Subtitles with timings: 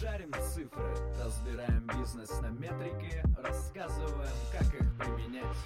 [0.00, 5.56] Жарим цифры, разбираем бизнес на метрики, рассказываем, как их применять.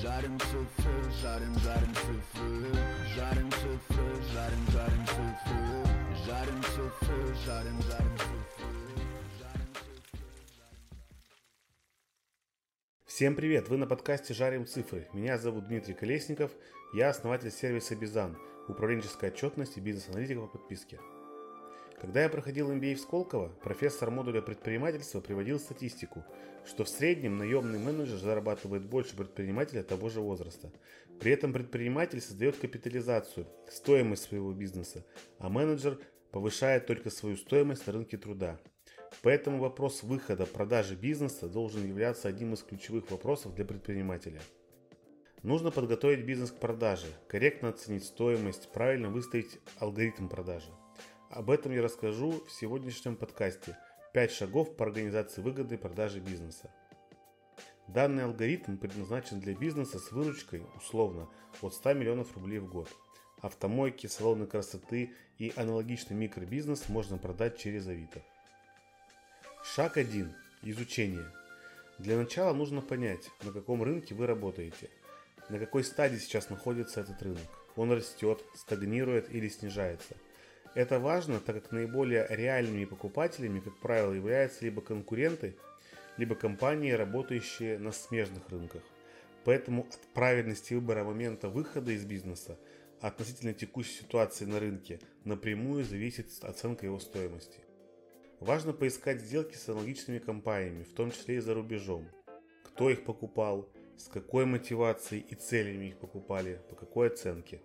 [0.00, 2.72] Жарим цифры, жарим, жарим цифры,
[3.16, 8.66] жарим цифры, жарим, жарим цифры, жарим цифры, жарим, жарим цифры.
[13.04, 13.68] Всем привет!
[13.68, 15.08] Вы на подкасте «Жарим цифры».
[15.12, 16.52] Меня зовут Дмитрий Колесников,
[16.94, 18.38] я основатель сервиса Бизан,
[18.68, 21.00] управленческая отчетность и бизнес-аналитика по подписке.
[22.02, 26.24] Когда я проходил MBA в Сколково, профессор модуля предпринимательства приводил статистику,
[26.66, 30.72] что в среднем наемный менеджер зарабатывает больше предпринимателя того же возраста.
[31.20, 35.06] При этом предприниматель создает капитализацию, стоимость своего бизнеса,
[35.38, 36.00] а менеджер
[36.32, 38.58] повышает только свою стоимость на рынке труда.
[39.22, 44.40] Поэтому вопрос выхода продажи бизнеса должен являться одним из ключевых вопросов для предпринимателя.
[45.44, 50.72] Нужно подготовить бизнес к продаже, корректно оценить стоимость, правильно выставить алгоритм продажи.
[51.32, 53.78] Об этом я расскажу в сегодняшнем подкасте.
[54.12, 56.70] 5 шагов по организации выгодной продажи бизнеса.
[57.88, 61.30] Данный алгоритм предназначен для бизнеса с выручкой, условно,
[61.62, 62.90] от 100 миллионов рублей в год.
[63.40, 68.20] Автомойки, салоны красоты и аналогичный микробизнес можно продать через Авито.
[69.64, 70.34] Шаг 1.
[70.64, 71.32] Изучение.
[71.98, 74.90] Для начала нужно понять, на каком рынке вы работаете,
[75.48, 77.48] на какой стадии сейчас находится этот рынок.
[77.76, 80.14] Он растет, стагнирует или снижается–
[80.74, 85.56] это важно, так как наиболее реальными покупателями, как правило, являются либо конкуренты,
[86.16, 88.82] либо компании, работающие на смежных рынках.
[89.44, 92.58] Поэтому от правильности выбора момента выхода из бизнеса
[93.00, 97.58] относительно текущей ситуации на рынке напрямую зависит оценка его стоимости.
[98.38, 102.08] Важно поискать сделки с аналогичными компаниями, в том числе и за рубежом.
[102.64, 107.60] Кто их покупал, с какой мотивацией и целями их покупали, по какой оценке.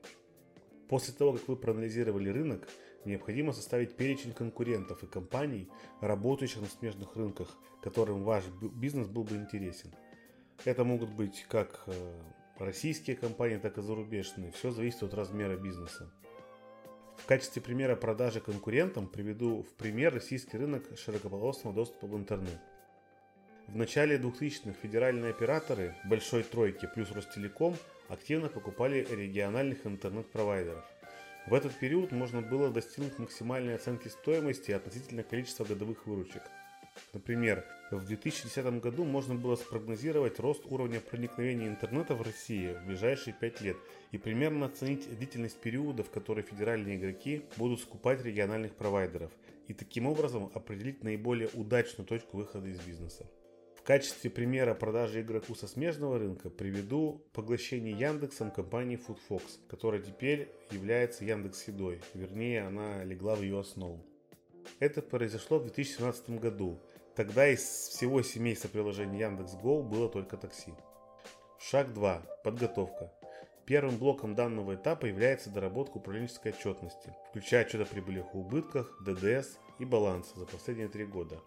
[0.88, 2.68] После того, как вы проанализировали рынок,
[3.08, 5.68] необходимо составить перечень конкурентов и компаний,
[6.02, 9.92] работающих на смежных рынках, которым ваш бизнес был бы интересен.
[10.66, 12.22] Это могут быть как э,
[12.58, 14.52] российские компании, так и зарубежные.
[14.52, 16.12] Все зависит от размера бизнеса.
[17.18, 22.60] В качестве примера продажи конкурентам приведу в пример российский рынок широкополосного доступа в интернет.
[23.68, 27.76] В начале 2000-х федеральные операторы Большой Тройки плюс Ростелеком
[28.08, 30.86] активно покупали региональных интернет-провайдеров.
[31.48, 36.44] В этот период можно было достигнуть максимальной оценки стоимости относительно количества годовых выручек.
[37.14, 43.34] Например, в 2010 году можно было спрогнозировать рост уровня проникновения интернета в России в ближайшие
[43.34, 43.78] 5 лет
[44.12, 49.32] и примерно оценить длительность периода, в который федеральные игроки будут скупать региональных провайдеров,
[49.70, 53.26] и таким образом определить наиболее удачную точку выхода из бизнеса
[53.88, 61.24] качестве примера продажи игроку со смежного рынка приведу поглощение Яндексом компании FoodFox, которая теперь является
[61.24, 64.04] Яндекс Едой, вернее она легла в ее основу.
[64.80, 66.78] Это произошло в 2017 году.
[67.16, 70.74] Тогда из всего семейства приложений Яндекс.Го было только такси.
[71.58, 72.24] Шаг 2.
[72.44, 73.14] Подготовка.
[73.66, 79.58] Первым блоком данного этапа является доработка управленческой отчетности, включая отчет о прибылях и убытках, ДДС
[79.80, 81.40] и баланса за последние три года.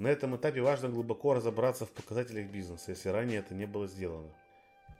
[0.00, 4.30] На этом этапе важно глубоко разобраться в показателях бизнеса, если ранее это не было сделано.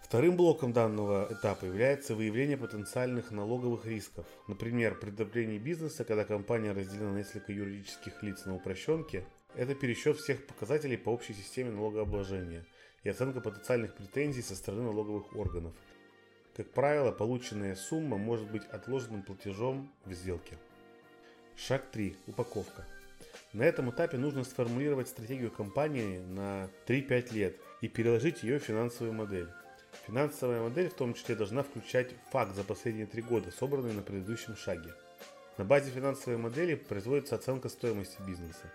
[0.03, 4.27] Вторым блоком данного этапа является выявление потенциальных налоговых рисков.
[4.47, 9.25] Например, при дроблении бизнеса, когда компания разделена на несколько юридических лиц на упрощенке,
[9.55, 12.67] это пересчет всех показателей по общей системе налогообложения
[13.03, 15.73] и оценка потенциальных претензий со стороны налоговых органов.
[16.55, 20.59] Как правило, полученная сумма может быть отложенным платежом в сделке.
[21.57, 22.15] Шаг 3.
[22.27, 22.85] Упаковка.
[23.53, 29.13] На этом этапе нужно сформулировать стратегию компании на 3-5 лет и переложить ее в финансовую
[29.13, 29.49] модель.
[30.07, 34.55] Финансовая модель в том числе должна включать факт за последние 3 года, собранный на предыдущем
[34.55, 34.95] шаге.
[35.59, 38.71] На базе финансовой модели производится оценка стоимости бизнеса.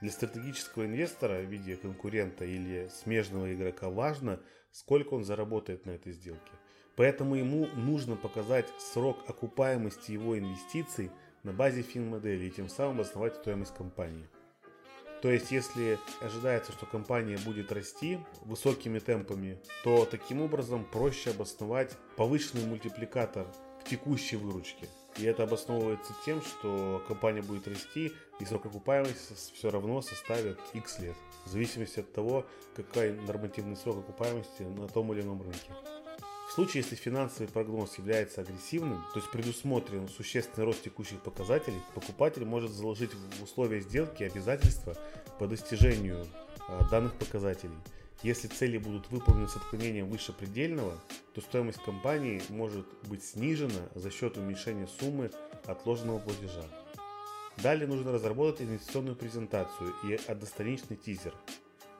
[0.00, 4.38] Для стратегического инвестора в виде конкурента или смежного игрока важно,
[4.70, 6.52] сколько он заработает на этой сделке.
[6.94, 11.10] Поэтому ему нужно показать срок окупаемости его инвестиций–
[11.46, 14.28] на базе фин-модели и тем самым основать стоимость компании.
[15.22, 21.96] То есть, если ожидается, что компания будет расти высокими темпами, то таким образом проще обосновать
[22.16, 23.46] повышенный мультипликатор
[23.80, 24.88] к текущей выручке.
[25.18, 30.98] И это обосновывается тем, что компания будет расти, и срок окупаемости все равно составит X
[30.98, 31.16] лет,
[31.46, 32.44] в зависимости от того,
[32.74, 35.95] какой нормативный срок окупаемости на том или ином рынке.
[36.56, 42.70] Случае, если финансовый прогноз является агрессивным, то есть предусмотрен существенный рост текущих показателей, покупатель может
[42.70, 44.96] заложить в условия сделки обязательства
[45.38, 46.26] по достижению
[46.66, 47.76] а, данных показателей.
[48.22, 50.98] Если цели будут выполнены с отклонением выше предельного,
[51.34, 55.30] то стоимость компании может быть снижена за счет уменьшения суммы
[55.66, 56.64] отложенного платежа.
[57.58, 61.34] Далее нужно разработать инвестиционную презентацию и одностраничный тизер.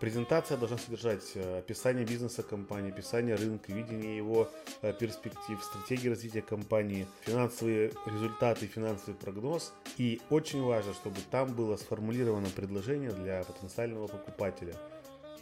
[0.00, 4.50] Презентация должна содержать э, описание бизнеса компании, описание рынка, видение его
[4.82, 9.72] э, перспектив, стратегии развития компании, финансовые результаты, финансовый прогноз.
[9.96, 14.74] И очень важно, чтобы там было сформулировано предложение для потенциального покупателя.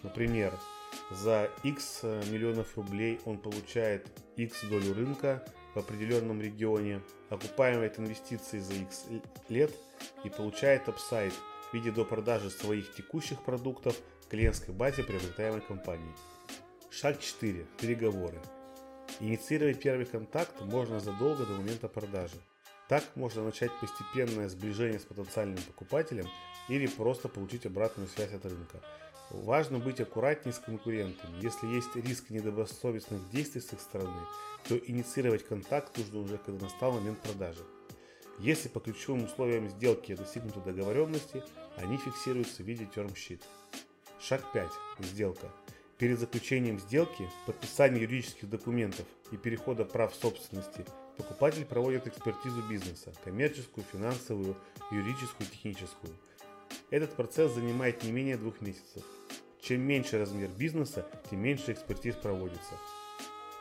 [0.04, 0.52] Например,
[1.10, 4.06] за X э, миллионов рублей он получает
[4.36, 9.06] X долю рынка в определенном регионе, окупаемает инвестиции за X
[9.48, 9.72] лет
[10.22, 13.96] и получает апсайд в виде до продажи своих текущих продуктов–
[14.26, 16.15] клиентской базе приобретаемой компании.
[16.91, 17.67] Шаг 4.
[17.81, 18.38] Переговоры.
[19.21, 22.37] Инициировать первый контакт можно задолго до момента продажи.
[22.88, 26.26] Так можно начать постепенное сближение с потенциальным покупателем
[26.69, 28.81] или просто получить обратную связь от рынка.
[29.31, 31.41] Важно быть аккуратнее с конкурентами.
[31.41, 34.21] Если есть риск недобросовестных действий с их стороны,
[34.69, 37.65] то инициировать контакт нужно уже, когда настал момент продажи.
[38.38, 41.43] Если по ключевым условиям сделки достигнуты договоренности,
[41.76, 43.41] они фиксируются в виде sheet.
[44.26, 44.71] Шаг 5.
[45.00, 45.50] Сделка.
[45.99, 50.87] Перед заключением сделки, подписанием юридических документов и перехода прав собственности
[51.19, 54.56] покупатель проводит экспертизу бизнеса– коммерческую, финансовую,
[54.91, 56.15] юридическую, техническую.
[56.88, 59.03] Этот процесс занимает не менее двух месяцев.
[59.61, 62.79] Чем меньше размер бизнеса, тем меньше экспертиз проводится.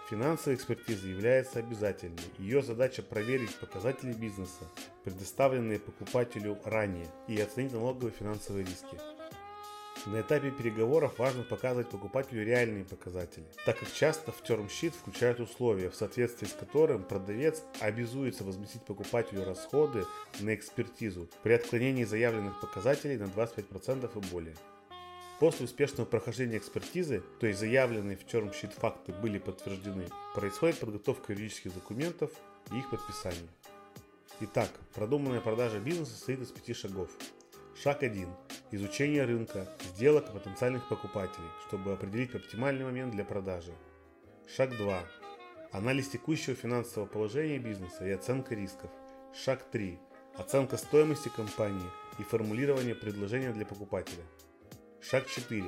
[0.09, 2.23] Финансовая экспертиза является обязательной.
[2.37, 4.63] Ее задача проверить показатели бизнеса,
[5.03, 8.97] предоставленные покупателю ранее, и оценить налоговые финансовые риски.
[10.05, 15.89] На этапе переговоров важно показывать покупателю реальные показатели, так как часто в термщит включают условия,
[15.89, 20.05] в соответствии с которым продавец обязуется возместить покупателю расходы
[20.41, 24.55] на экспертизу при отклонении заявленных показателей на 25% и более.
[25.39, 31.73] После успешного прохождения экспертизы, то есть заявленные в термщит факты были подтверждены, происходит подготовка юридических
[31.73, 32.29] документов
[32.73, 33.47] и их подписание.
[34.41, 37.09] Итак, продуманная продажа бизнеса состоит из пяти шагов.
[37.81, 38.27] Шаг 1
[38.75, 43.71] изучение рынка, сделок и потенциальных покупателей, чтобы определить оптимальный момент для продажи.
[44.47, 45.03] Шаг 2.
[45.71, 48.89] Анализ текущего финансового положения бизнеса и оценка рисков.
[49.33, 49.99] Шаг 3.
[50.37, 51.87] Оценка стоимости компании
[52.17, 54.23] и формулирование предложения для покупателя.
[55.01, 55.65] Шаг 4.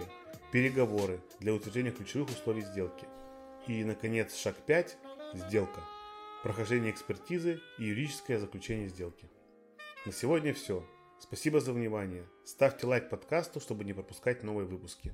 [0.52, 3.06] Переговоры для утверждения ключевых условий сделки.
[3.68, 4.98] И, наконец, шаг 5.
[5.36, 5.82] Сделка.
[6.42, 9.30] Прохождение экспертизы и юридическое заключение сделки.
[10.08, 10.84] На сегодня все.
[11.20, 12.26] Спасибо за внимание.
[12.44, 15.14] Ставьте лайк подкасту, чтобы не пропускать новые выпуски.